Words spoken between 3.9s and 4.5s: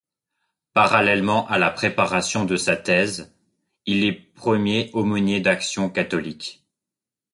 est